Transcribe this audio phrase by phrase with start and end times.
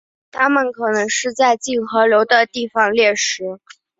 [0.31, 3.59] 它们可能是在近河流的地方猎食。